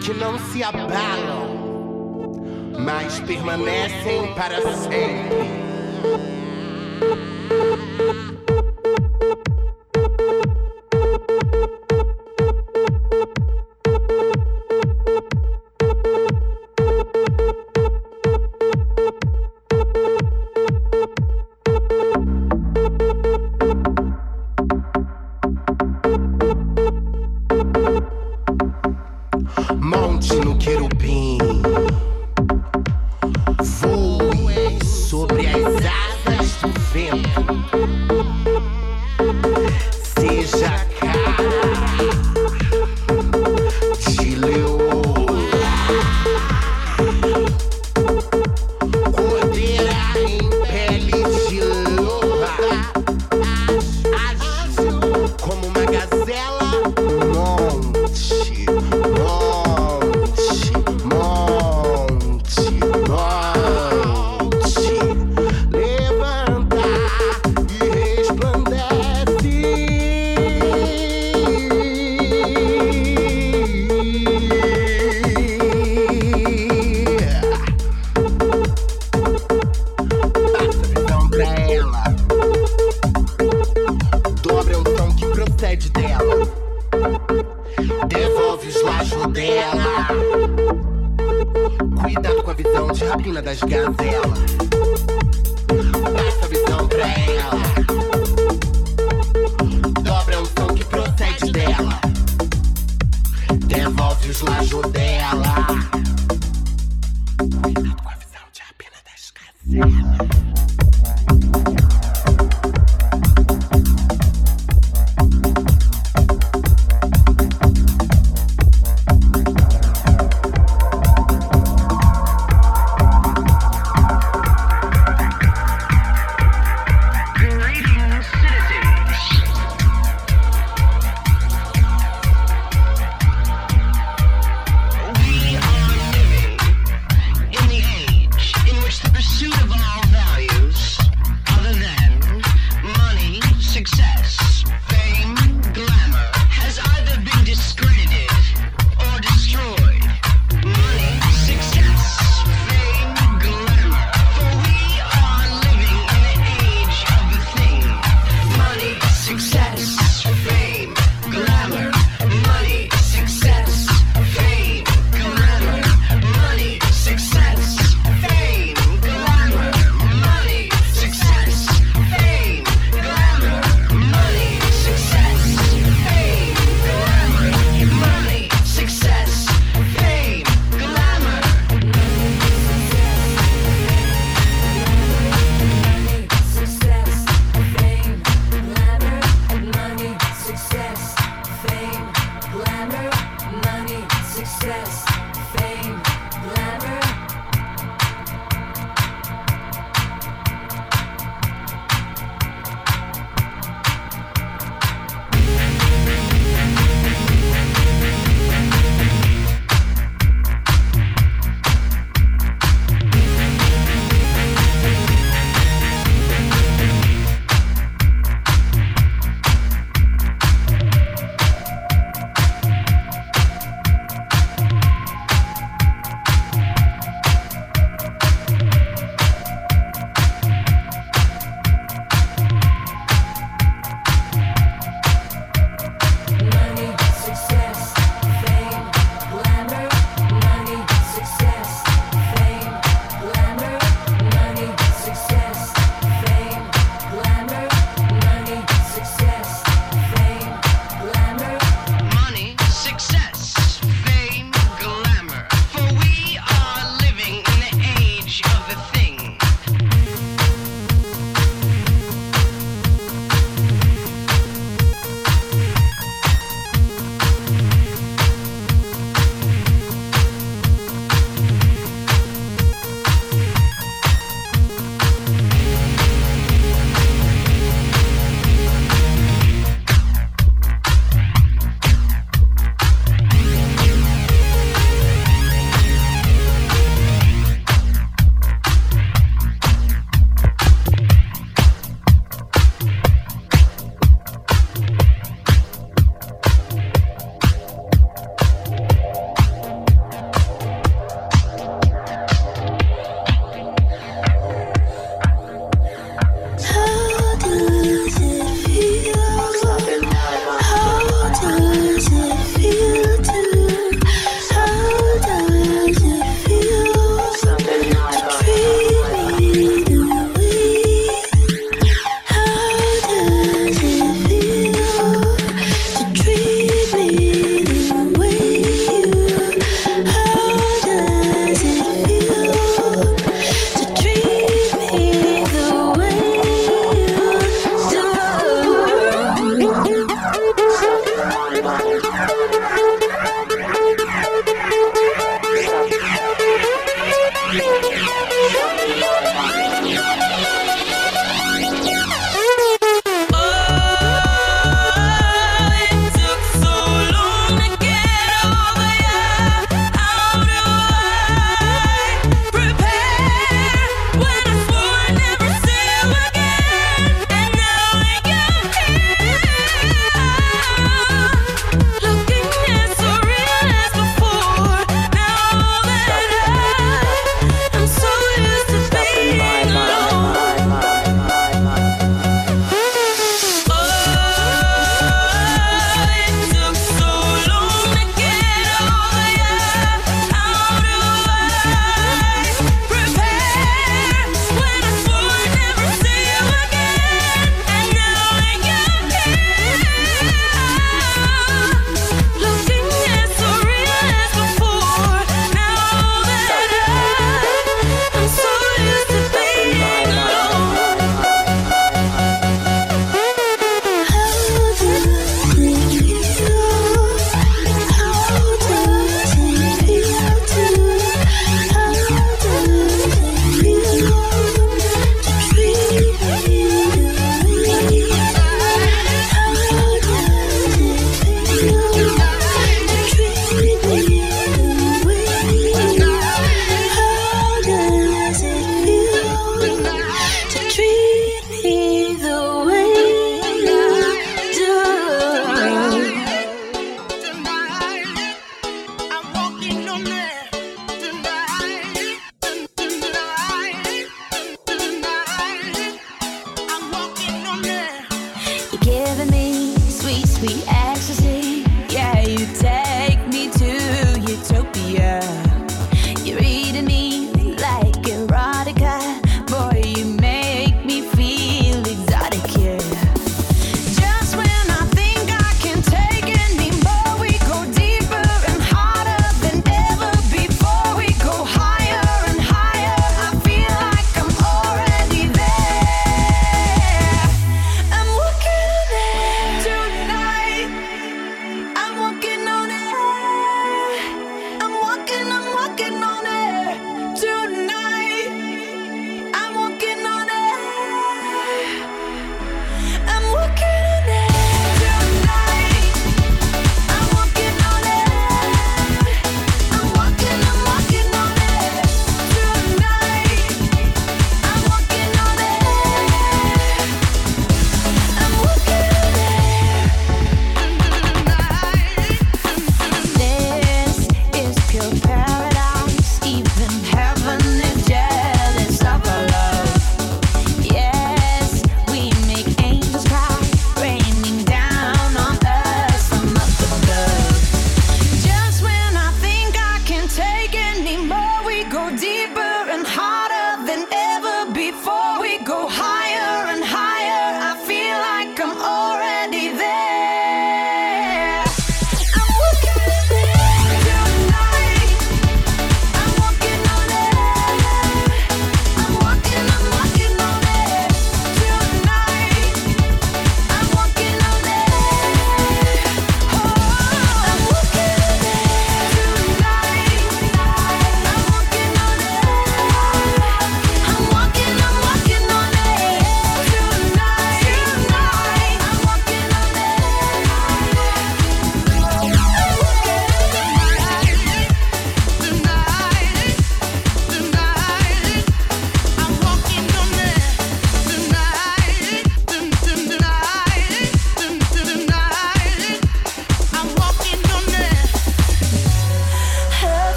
[0.00, 1.60] Que não se abalam,
[2.78, 6.39] mas permanecem para sempre.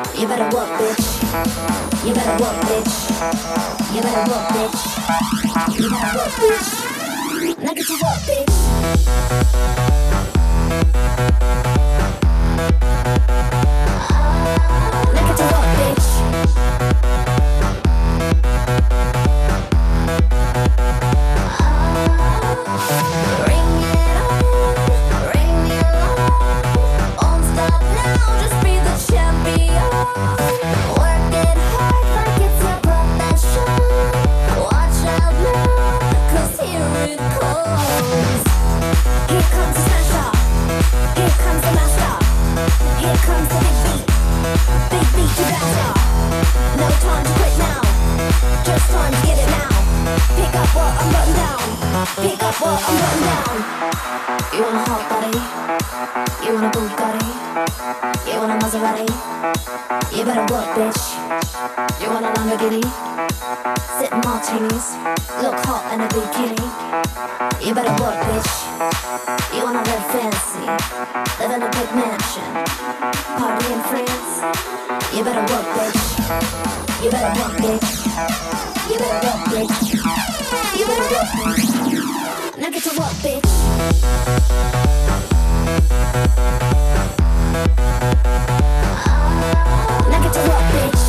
[0.00, 1.04] You better work, bitch.
[2.06, 2.92] You better work, bitch.
[3.94, 4.80] You better work, bitch.
[5.78, 7.62] You better work, bitch.
[7.62, 10.19] Now get to work, bitch.
[52.70, 53.58] I'm putting down.
[54.54, 55.34] You want a hot body?
[56.46, 57.30] You want a Bugatti?
[58.30, 59.10] You want a Maserati?
[60.16, 61.02] You better work, bitch.
[62.00, 62.82] You want a Lamborghini?
[63.98, 64.94] Sitting martinis,
[65.42, 67.49] look hot in a bikini.
[67.62, 68.52] You better work, bitch.
[69.54, 70.64] You wanna live fancy,
[71.38, 72.50] live in a big mansion,
[73.36, 74.32] party in France.
[75.14, 76.00] You better work, bitch.
[77.04, 77.88] You better work, bitch.
[78.90, 79.76] You better work, bitch.
[80.78, 82.58] You better work, bitch.
[82.58, 83.50] Now get to work, bitch.
[90.08, 91.04] Now get to work, bitch.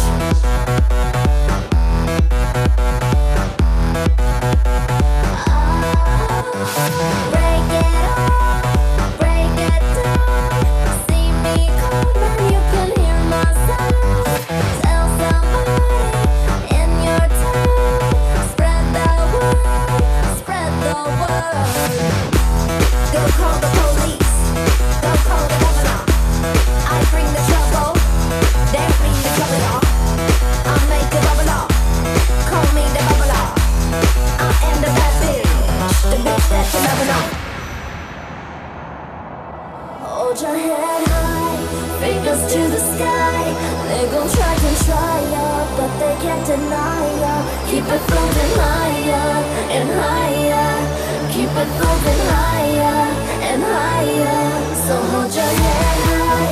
[47.71, 50.80] Keep it floating higher and higher.
[51.31, 53.07] Keep it floating higher
[53.49, 54.75] and higher.
[54.85, 56.49] So hold your head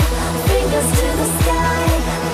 [0.47, 1.85] fingers to the sky.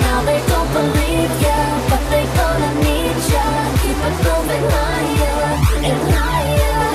[0.02, 3.46] Now they don't believe ya, but they gonna need ya.
[3.82, 5.38] Keep it floating higher
[5.90, 6.86] and higher.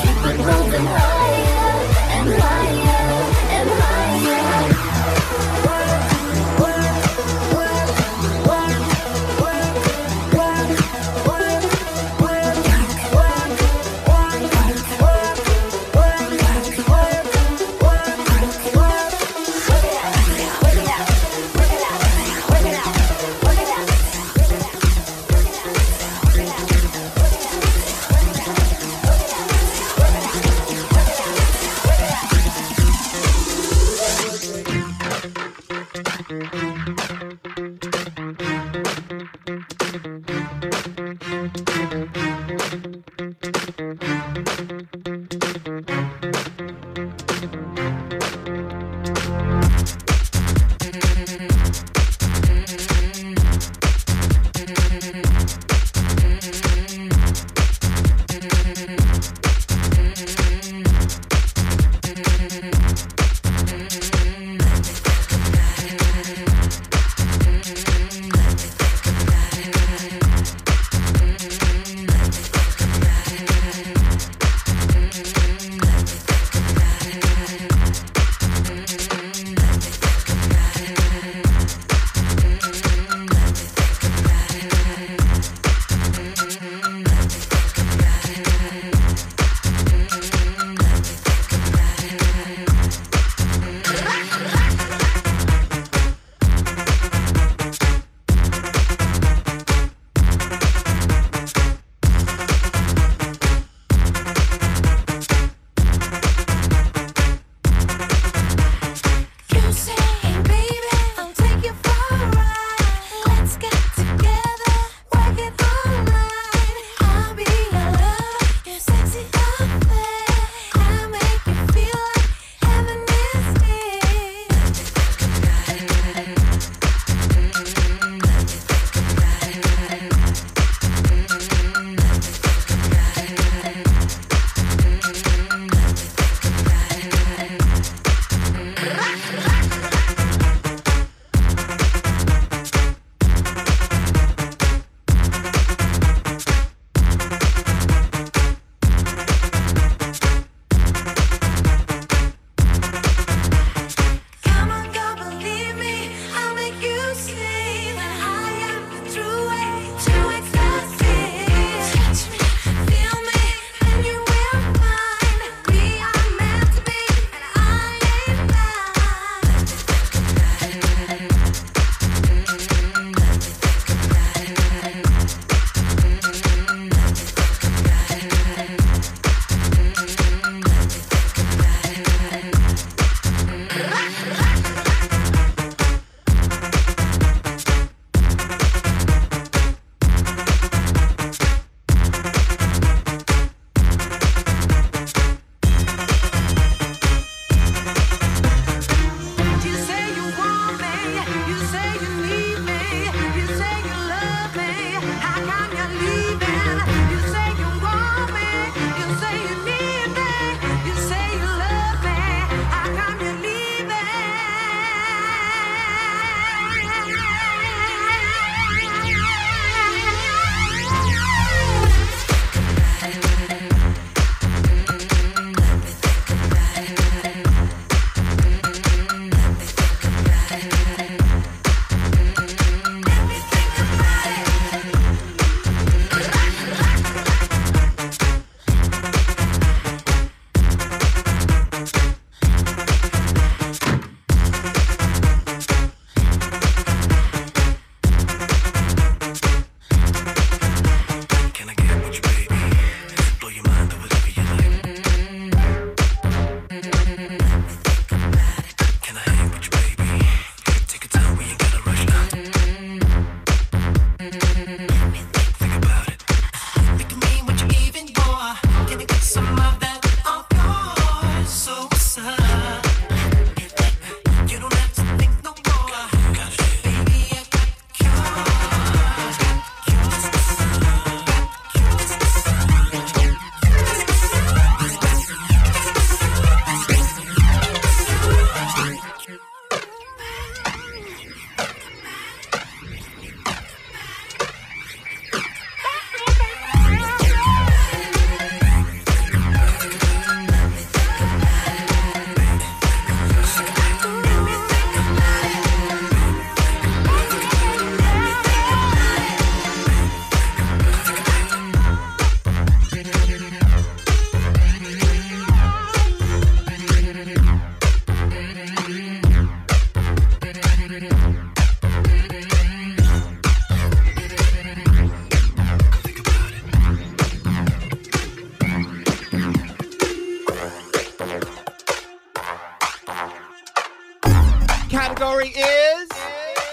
[0.00, 1.70] Keep it moving higher
[2.16, 3.08] and higher
[3.56, 5.69] and higher.
[41.40, 42.99] Música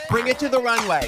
[0.09, 1.07] Bring it to the runway.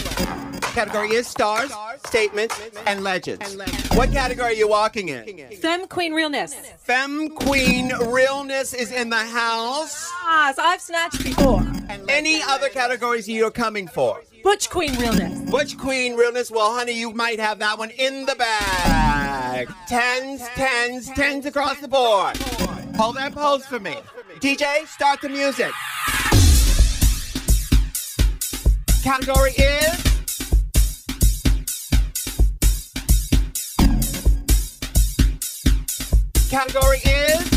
[0.73, 1.69] Category is stars,
[2.05, 3.57] statements, and legends.
[3.93, 5.49] What category are you walking in?
[5.57, 6.53] Femme Queen Realness.
[6.77, 10.09] Femme Queen Realness is in the house.
[10.21, 11.65] Ah, so I've snatched before.
[12.07, 14.21] Any other categories you're coming for?
[14.41, 15.49] Butch Queen Realness.
[15.51, 16.49] Butch Queen Realness.
[16.49, 19.69] Well, honey, you might have that one in the bag.
[19.89, 22.37] Tens, tens, tens across the board.
[22.95, 23.97] Hold that pose for me.
[24.39, 25.71] DJ, start the music.
[29.09, 30.03] Category is.
[36.51, 37.49] Category is.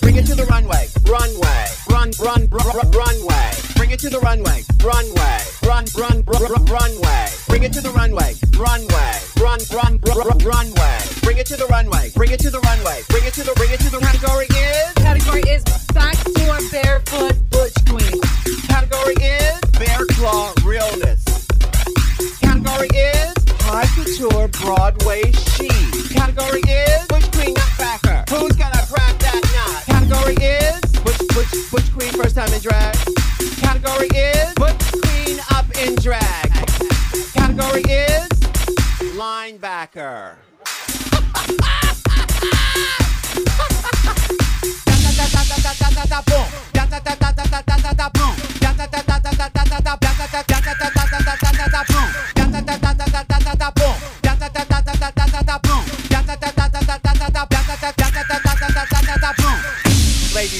[0.00, 3.65] Bring it to the runway, runway, run, run, run, run, runway.
[3.76, 7.26] Bring it to the runway, runway, run, run, run, run, runway.
[7.48, 10.98] Bring it to the runway, runway, run, run, run, run, runway.
[11.22, 13.70] Bring it to the runway, bring it to the runway, bring it to the, bring
[13.70, 14.92] it to the category is.
[14.94, 15.62] Category is
[15.92, 18.20] backdoor barefoot Butch Queen.
[18.66, 21.24] Category is bear claw realness.
[22.40, 25.70] Category is high couture Broadway chic.
[26.16, 28.24] Category is Butch Queen Nutcracker.
[28.30, 29.84] Who's gonna crack that nut?
[29.84, 33.15] Category is Butch Butch Butch Queen first time in drag.
[33.76, 36.50] Category is Butch Queen up in drag.
[37.34, 38.26] Category is
[39.12, 40.36] linebacker.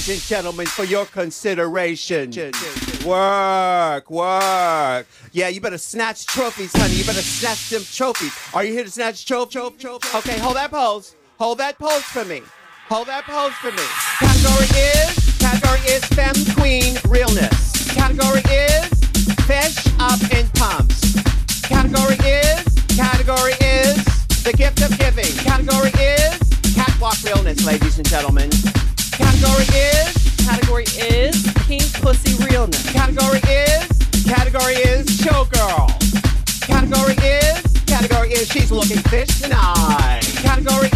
[0.07, 2.31] Ladies and gentlemen, for your consideration.
[3.05, 5.07] Work, work.
[5.33, 6.95] Yeah, you better snatch trophies, honey.
[6.95, 8.33] You better snatch them trophies.
[8.55, 9.59] Are you here to snatch trophy?
[9.59, 11.17] Okay, hold that pose.
[11.41, 12.43] Hold that pose for me.
[12.89, 13.83] Hold that pose for me.
[14.21, 17.93] Category is, category is femme queen realness.
[17.93, 18.87] Category is
[19.43, 21.21] fish up in pumps.
[21.63, 22.63] Category is,
[22.95, 23.97] category is
[24.45, 25.35] the gift of giving.
[25.43, 26.39] Category is
[26.77, 28.51] catwalk realness, ladies and gentlemen.
[29.17, 30.13] Category is,
[30.47, 32.91] Category is Pink Pussy Realness.
[32.93, 33.89] category is,
[34.25, 35.89] category is showgirl.
[36.61, 40.21] Category is, category is she's looking fish tonight.
[40.43, 40.96] Category is,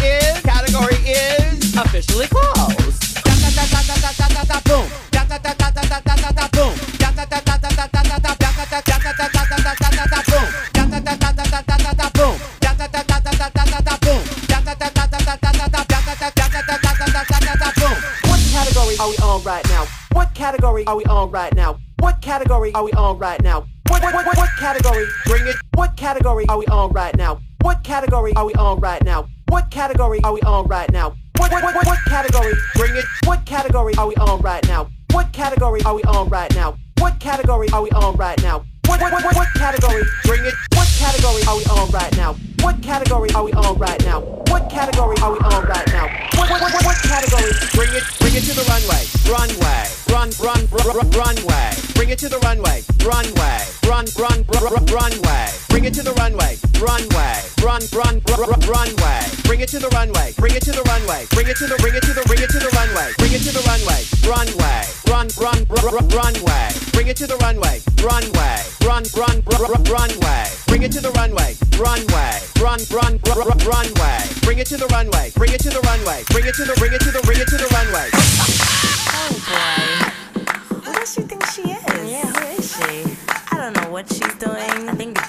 [22.73, 23.65] are we on right now?
[23.87, 25.05] What, what, what, what category?
[25.25, 25.55] Bring it.
[25.75, 27.39] What category are we on right now?
[27.61, 29.27] What category are we on right now?
[29.49, 31.15] What category are we on right now?
[31.37, 32.53] What, what, what, what, category?
[32.75, 33.05] Bring it.
[33.25, 34.89] What category are we on right now?
[35.11, 36.77] What category are we on right now?
[36.99, 38.65] What category are we on right now?
[38.87, 40.03] What, what, what, what, what category?
[40.23, 40.53] Bring it.
[40.73, 42.35] What category are we on right now?
[42.61, 44.21] What category are we on right now?
[44.47, 46.07] What category are we on right now?
[46.37, 47.51] What, what, what, what category?
[47.73, 51.71] Bring it, bring it to the runway, runway, run, run, run, run, runway.
[51.95, 55.47] Bring it to the runway, runway, run, run, run, run, runway.
[55.69, 59.21] Bring it to the runway, runway, run, run, run, run, runway.
[59.47, 61.95] Bring it to the runway, bring it to the runway, bring it to the, bring
[61.95, 65.27] it to the, bring it to the runway, bring it to the runway, runway, run,
[65.39, 66.67] run, run, run, runway.
[66.91, 70.43] Bring it to the runway, runway, run, run, run, run, runway.
[70.67, 74.19] Bring it to the runway, runway, run, run, run, run, runway.
[74.43, 76.93] Bring it to the runway, bring it to the runway, bring it to the, bring
[76.93, 78.80] it to the, bring it to the runway.
[79.23, 80.81] Oh boy.
[80.81, 81.83] Who does she think she is?
[82.09, 83.17] Yeah, who is she?
[83.51, 84.89] I don't know what she's doing.
[84.89, 85.20] I think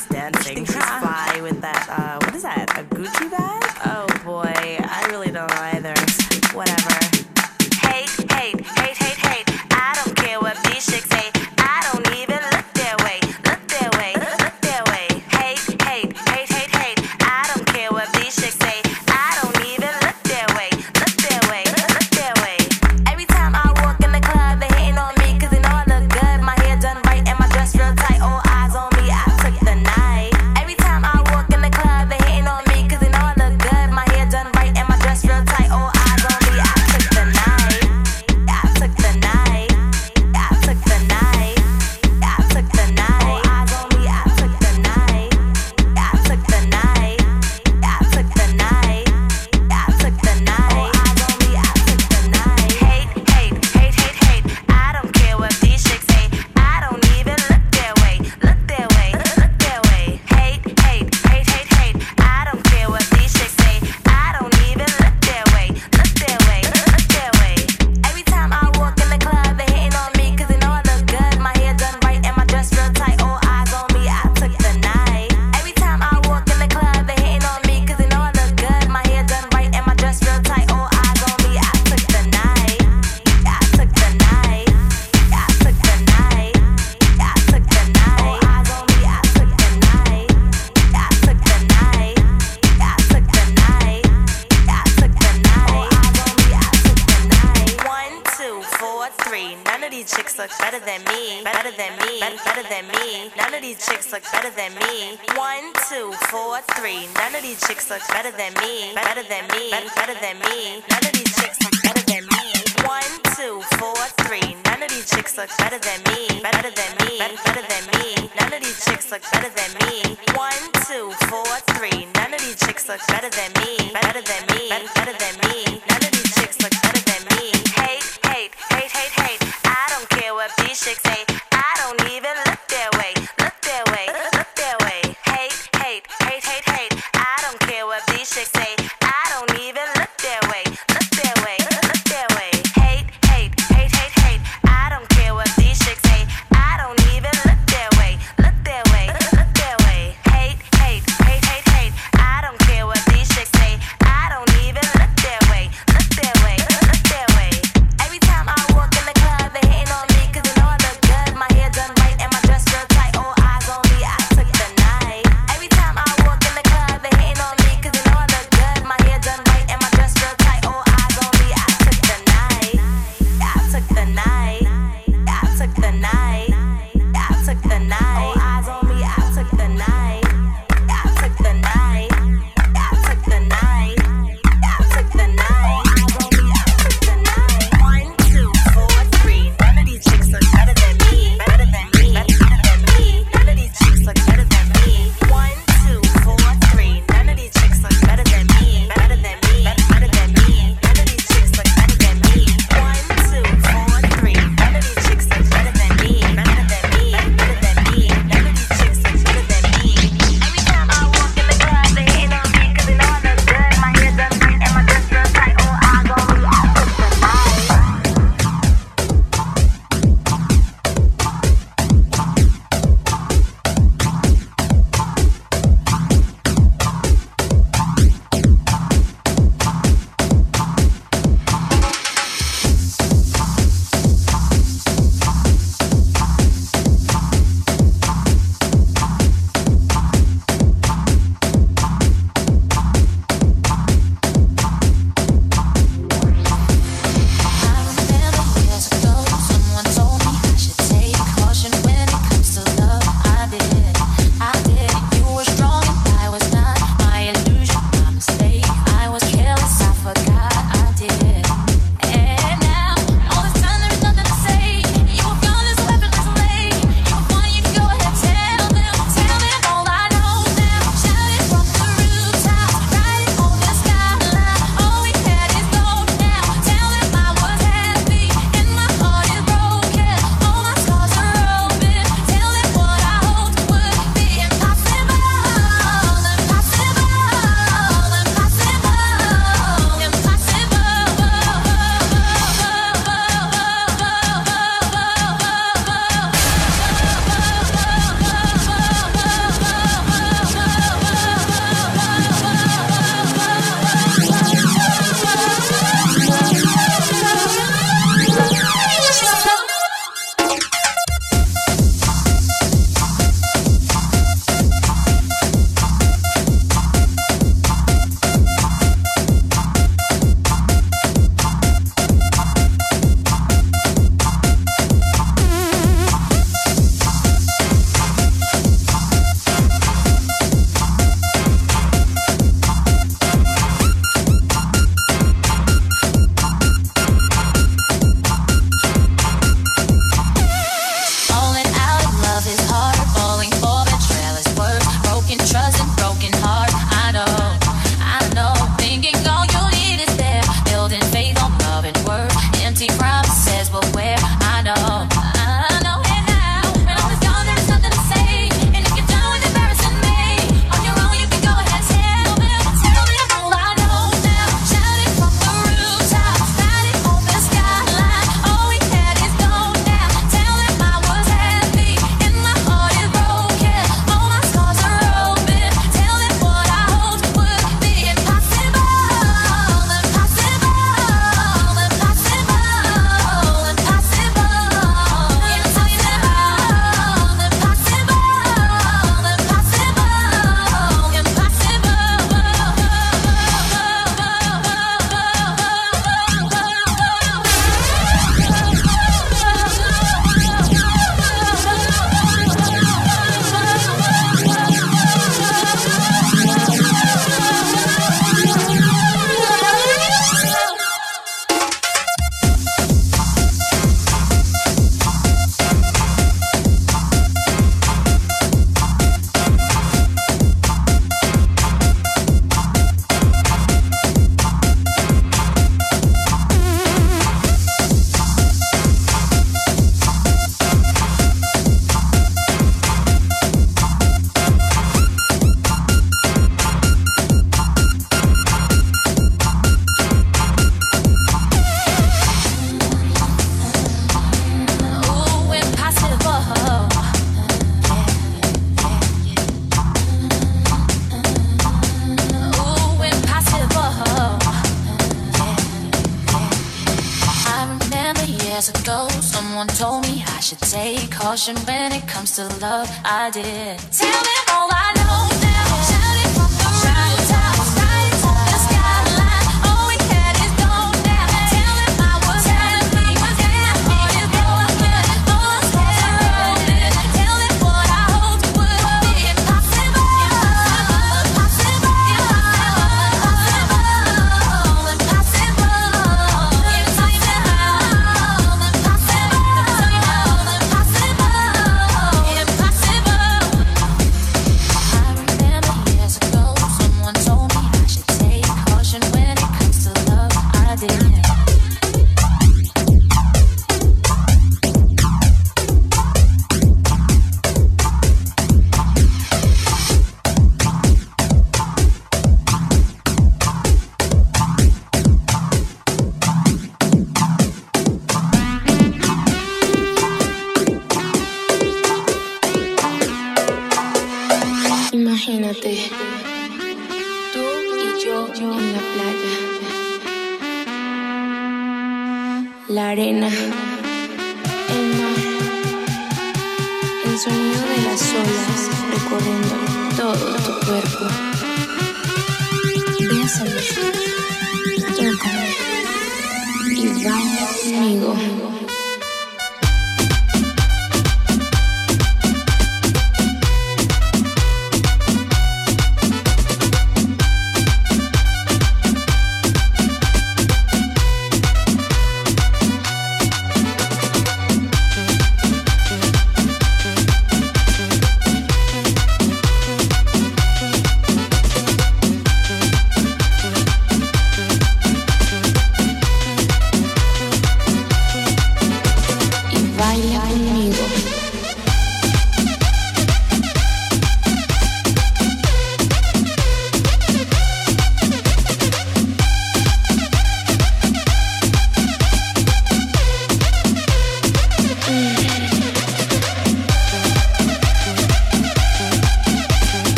[461.42, 462.88] caution when it comes to love.
[463.04, 463.91] I did.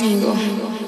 [0.00, 0.79] 心を。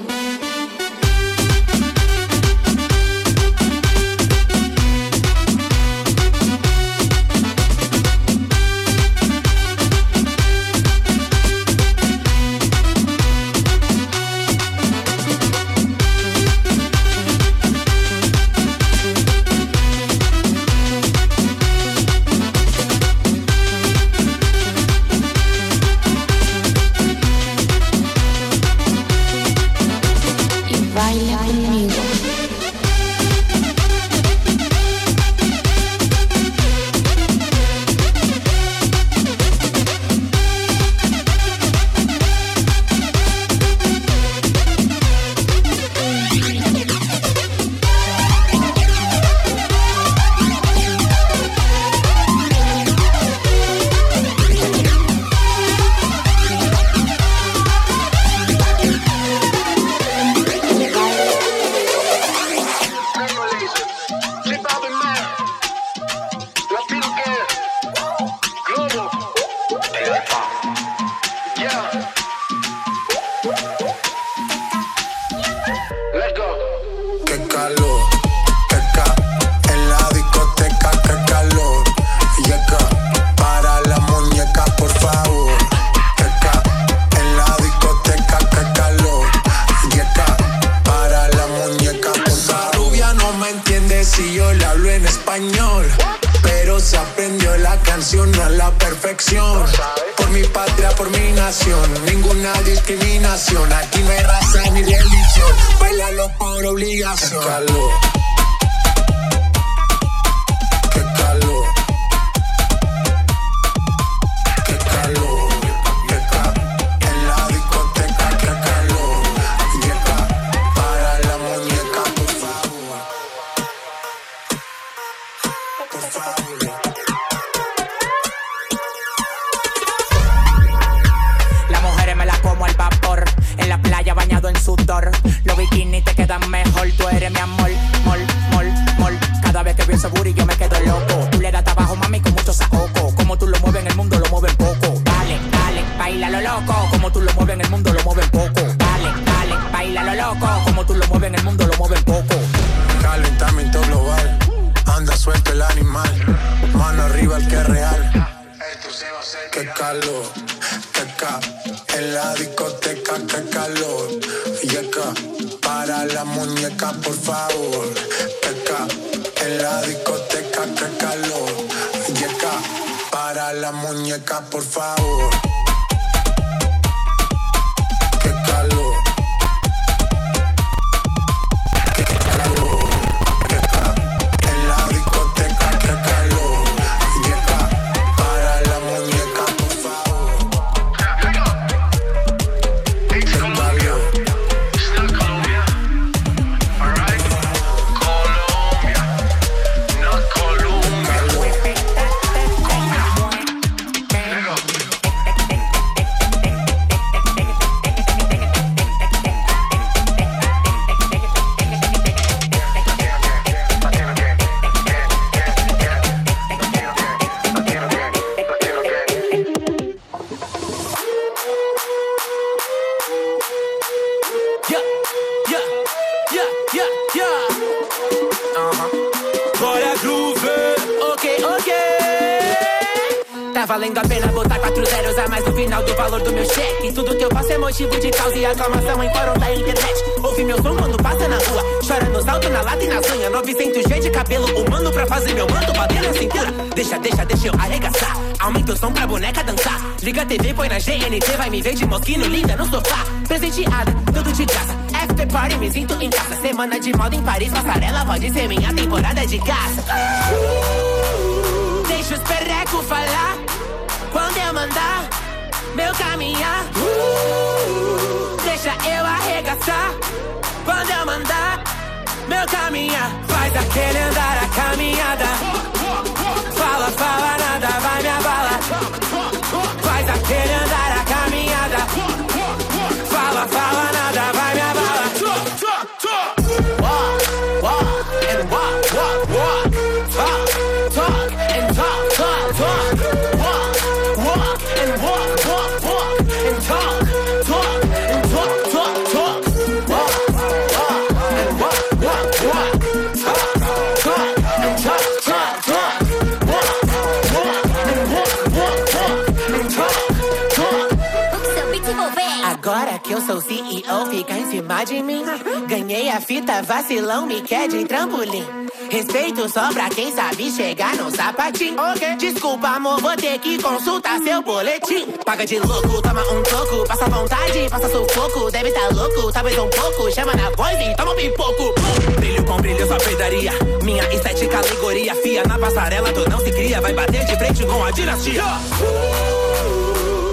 [314.85, 315.23] de mim.
[315.69, 318.45] Ganhei a fita, vacilão, me quer de trampolim.
[318.91, 321.77] Respeito só pra quem sabe chegar no sapatinho.
[322.19, 325.07] Desculpa, amor, vou ter que consultar seu boletim.
[325.25, 326.89] Paga de louco, toma um toco.
[326.89, 328.51] Passa vontade, passa sufoco.
[328.51, 330.11] Deve tá louco, talvez um pouco.
[330.13, 331.75] Chama na voz e toma um pipoco.
[332.17, 333.53] Brilho com brilho, só pedaria.
[333.83, 335.15] Minha estética alegoria.
[335.17, 336.81] Fia na passarela, tu não se cria.
[336.81, 338.43] Vai bater de frente com a dinastia.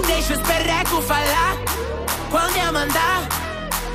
[0.06, 1.56] Deixa os perreco falar.
[2.30, 3.19] Quando eu mandar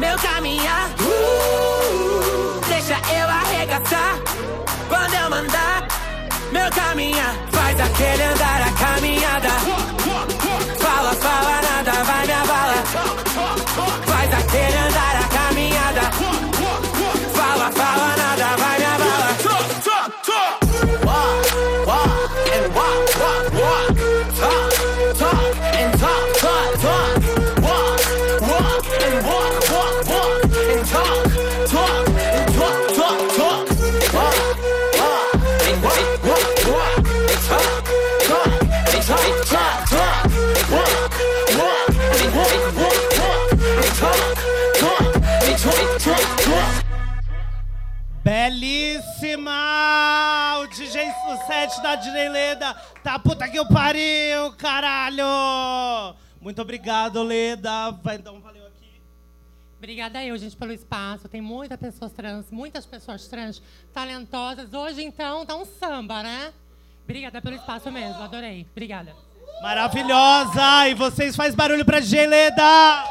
[0.05, 0.89] meu caminhar.
[0.99, 4.19] Uh, deixa eu arregaçar
[4.87, 5.87] quando eu mandar
[6.51, 7.33] meu caminhar.
[7.51, 9.49] Faz aquele andar a caminhada.
[10.79, 12.83] Fala, fala nada, vai me abala.
[14.05, 14.84] Faz aquele andar.
[49.37, 56.15] Mal, O DJ Sucete da Direleda tá puta que eu pariu, caralho!
[56.41, 57.91] Muito obrigado, Leda.
[58.03, 59.01] Vai dar um valeu aqui.
[59.77, 61.27] Obrigada eu, gente, pelo espaço.
[61.27, 63.61] Tem muitas pessoas trans, muitas pessoas trans
[63.93, 64.73] talentosas.
[64.73, 66.53] Hoje, então, tá um samba, né?
[67.03, 68.67] Obrigada pelo espaço mesmo, adorei.
[68.71, 69.15] Obrigada.
[69.61, 70.89] Maravilhosa!
[70.89, 73.03] E vocês fazem barulho pra DJ Leda!